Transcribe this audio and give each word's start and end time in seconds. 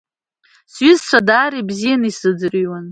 Сҩызцәа 0.73 1.19
даара 1.27 1.55
ибзианы 1.59 2.07
исзыӡырҩуан. 2.09 2.79